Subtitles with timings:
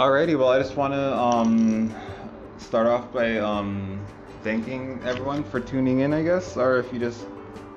[0.00, 1.94] Alrighty, well, I just want to um,
[2.56, 4.02] start off by um,
[4.42, 7.26] thanking everyone for tuning in, I guess, or if you just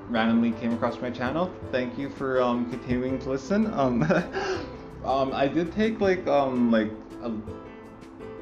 [0.08, 3.74] randomly came across my channel, thank you for um, continuing to listen.
[3.74, 4.04] Um,
[5.04, 6.92] um, I did take like um, like
[7.24, 7.34] a,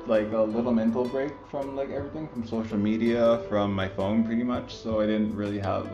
[0.05, 4.43] like a little mental break from like everything, from social media, from my phone, pretty
[4.43, 4.75] much.
[4.75, 5.91] So I didn't really have.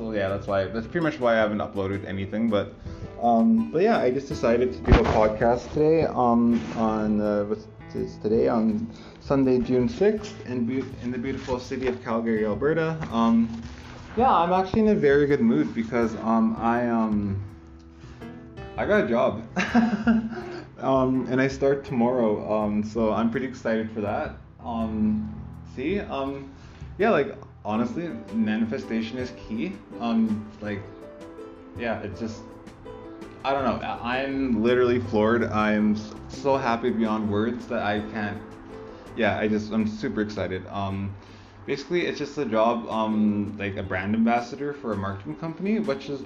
[0.00, 0.64] So yeah, that's why.
[0.64, 2.72] That's pretty much why I haven't uploaded anything, but.
[3.20, 7.66] Um, but yeah, I just decided to do a podcast today um, on uh, what's
[8.22, 8.90] today on
[9.20, 12.96] Sunday, June 6th, in, be- in the beautiful city of Calgary, Alberta.
[13.10, 13.62] Um,
[14.16, 17.44] yeah, I'm actually in a very good mood because um, I um,
[18.78, 19.42] I got a job,
[20.78, 22.50] um, and I start tomorrow.
[22.50, 24.36] Um, so I'm pretty excited for that.
[24.64, 25.28] Um,
[25.76, 26.50] see, um,
[26.96, 29.72] yeah, like honestly, manifestation is key.
[30.00, 30.80] Um, like,
[31.78, 32.42] yeah, it's just
[33.42, 33.86] I don't know.
[33.86, 35.44] I'm literally floored.
[35.44, 35.96] I'm
[36.28, 38.38] so happy beyond words that I can't.
[39.16, 40.66] Yeah, I just I'm super excited.
[40.68, 41.14] Um,
[41.64, 46.10] basically, it's just a job, um, like a brand ambassador for a marketing company, which
[46.10, 46.22] is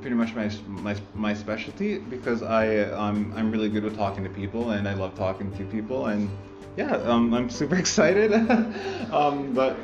[0.00, 4.30] pretty much my my, my specialty because I um, I'm really good with talking to
[4.30, 6.30] people and I love talking to people and
[6.78, 8.32] yeah, um, I'm super excited.
[9.12, 9.76] um, but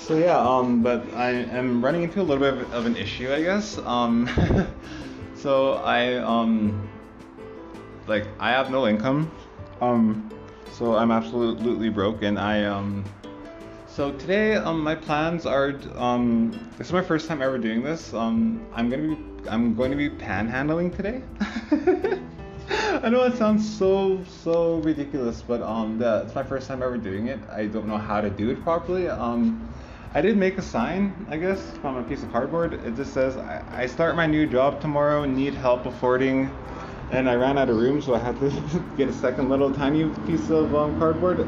[0.00, 3.42] so yeah, um, but I am running into a little bit of an issue, I
[3.42, 3.78] guess.
[3.78, 4.28] Um,
[5.44, 6.88] so I um
[8.06, 9.30] like I have no income.
[9.80, 10.30] Um
[10.72, 13.04] so I'm absolutely broke and I um
[13.86, 18.14] so today um my plans are um this is my first time ever doing this.
[18.14, 21.22] Um I'm to be I'm going to be panhandling today.
[23.04, 27.26] I know it sounds so so ridiculous, but um it's my first time ever doing
[27.26, 27.38] it.
[27.50, 29.08] I don't know how to do it properly.
[29.08, 29.68] Um
[30.14, 32.72] I did make a sign, I guess, from a piece of cardboard.
[32.72, 36.48] It just says, I, I start my new job tomorrow, need help affording.
[37.10, 38.48] And I ran out of room, so I had to
[38.96, 41.40] get a second little tiny piece of um, cardboard.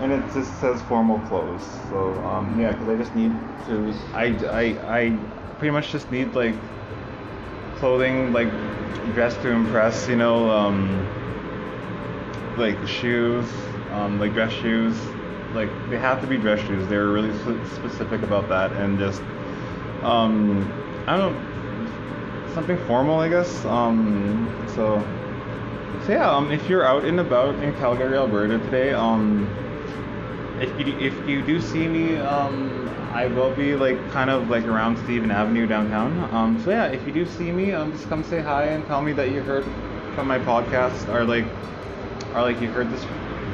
[0.00, 1.64] And it just says formal clothes.
[1.88, 3.32] So, um, yeah, because I just need
[3.66, 4.24] to, I,
[4.62, 4.64] I,
[4.98, 5.18] I
[5.58, 6.56] pretty much just need like
[7.84, 8.48] clothing, like
[9.12, 11.06] dress to impress, you know, um,
[12.56, 13.46] like shoes,
[13.92, 14.98] um, like dress shoes,
[15.52, 16.88] like they have to be dress shoes.
[16.88, 17.30] They were really
[17.76, 19.20] specific about that, and just
[20.02, 20.64] um,
[21.06, 23.66] I don't know, something formal, I guess.
[23.66, 25.06] Um, so
[26.06, 29.46] so yeah, um, if you're out and about in Calgary, Alberta today, um,
[30.60, 34.66] if you if you do see me, um, I will be like kind of like
[34.66, 36.28] around Stephen Avenue downtown.
[36.32, 39.02] Um, so yeah, if you do see me, um, just come say hi and tell
[39.02, 39.64] me that you heard
[40.14, 41.46] from my podcast or like
[42.34, 43.04] or like you heard this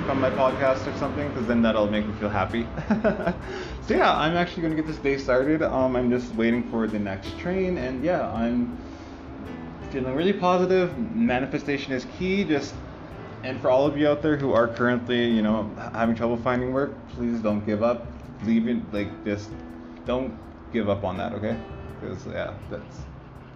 [0.04, 2.66] from my podcast or something, because then that'll make me feel happy.
[3.82, 5.62] so yeah, I'm actually gonna get this day started.
[5.62, 8.76] Um, I'm just waiting for the next train, and yeah, I'm
[9.90, 10.96] feeling really positive.
[11.14, 12.44] Manifestation is key.
[12.44, 12.74] Just
[13.42, 16.72] and for all of you out there who are currently, you know, having trouble finding
[16.72, 18.06] work, please don't give up.
[18.44, 19.50] Leave it like just
[20.06, 20.38] don't
[20.72, 21.58] give up on that, okay?
[22.00, 22.96] Because yeah, that's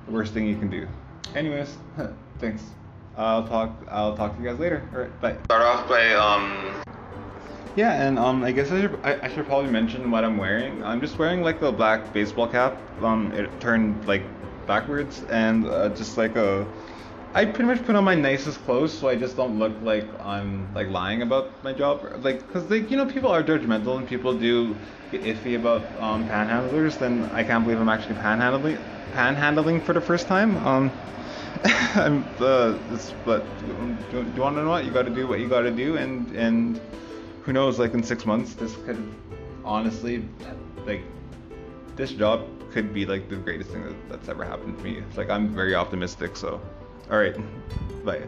[0.07, 0.87] the worst thing you can do.
[1.35, 1.77] Anyways,
[2.39, 2.63] thanks.
[3.17, 3.71] I'll talk.
[3.91, 4.89] I'll talk to you guys later.
[4.93, 5.37] All right, bye.
[5.45, 6.83] Start off by um.
[7.77, 10.83] Yeah, and um, I guess I should I, I should probably mention what I'm wearing.
[10.85, 12.77] I'm just wearing like a black baseball cap.
[13.03, 14.23] Um, it turned like
[14.67, 16.67] backwards, and uh, just like a.
[17.35, 20.73] I pretty much put on my nicest clothes so I just don't look like I'm
[20.73, 22.05] like lying about my job.
[22.23, 24.77] Like, cause like you know people are judgmental and people do
[25.11, 26.97] get iffy about um, panhandlers.
[26.97, 28.79] Then I can't believe I'm actually panhandling
[29.13, 30.57] panhandling for the first time.
[30.65, 30.93] Um,
[31.97, 32.79] I'm uh,
[33.25, 35.27] but do, do you want to know what you got to do?
[35.27, 36.81] What you got to do, and and
[37.43, 37.81] who knows?
[37.81, 39.03] Like in six months, this could
[39.65, 40.25] honestly,
[40.87, 41.03] like,
[41.97, 44.99] this job could be like the greatest thing that, that's ever happened to me.
[44.99, 46.37] It's Like I'm very optimistic.
[46.37, 46.61] So,
[47.11, 47.35] all right,
[48.05, 48.23] bye.